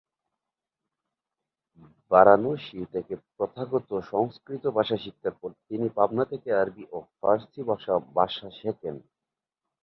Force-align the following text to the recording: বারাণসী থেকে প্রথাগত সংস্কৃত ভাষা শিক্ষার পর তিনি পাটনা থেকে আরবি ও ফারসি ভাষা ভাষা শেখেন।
বারাণসী 2.11 2.79
থেকে 2.93 3.13
প্রথাগত 3.35 3.89
সংস্কৃত 4.11 4.63
ভাষা 4.77 4.97
শিক্ষার 4.97 5.35
পর 5.41 5.49
তিনি 5.67 5.87
পাটনা 5.97 6.23
থেকে 6.31 6.49
আরবি 6.61 6.83
ও 6.91 6.97
ফারসি 7.17 7.61
ভাষা 7.69 7.93
ভাষা 8.17 8.47
শেখেন। 8.59 8.95